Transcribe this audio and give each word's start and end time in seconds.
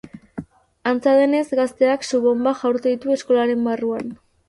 Antza 0.91 1.13
denez, 1.19 1.43
gazteak 1.61 2.09
su-bonbak 2.09 2.61
jaurti 2.65 2.97
ditu 2.97 3.17
eskolaren 3.21 3.73
barruan. 3.73 4.15